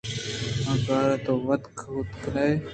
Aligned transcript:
آکارءَکہ 0.73 1.21
تو 1.25 1.33
وت 1.47 1.63
کُت 1.77 2.09
کنئے 2.21 2.51